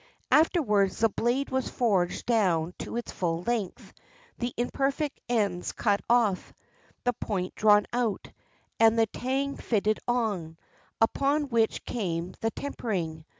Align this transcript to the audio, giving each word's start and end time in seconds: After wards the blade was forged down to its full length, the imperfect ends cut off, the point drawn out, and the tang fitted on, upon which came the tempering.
After 0.31 0.63
wards 0.63 0.97
the 0.97 1.09
blade 1.09 1.51
was 1.51 1.69
forged 1.69 2.25
down 2.25 2.73
to 2.79 2.97
its 2.97 3.11
full 3.11 3.43
length, 3.43 3.93
the 4.39 4.51
imperfect 4.57 5.19
ends 5.29 5.73
cut 5.73 6.01
off, 6.09 6.53
the 7.03 7.13
point 7.13 7.53
drawn 7.53 7.85
out, 7.93 8.31
and 8.79 8.97
the 8.97 9.05
tang 9.05 9.57
fitted 9.57 9.99
on, 10.07 10.57
upon 10.99 11.49
which 11.49 11.85
came 11.85 12.33
the 12.41 12.49
tempering. 12.49 13.25